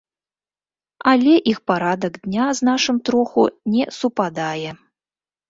Але 1.11 1.33
іх 1.51 1.59
парадак 1.71 2.17
дня 2.25 2.47
з 2.61 2.69
нашым 2.71 2.97
троху 3.11 3.43
не 3.77 3.83
супадае. 4.01 4.69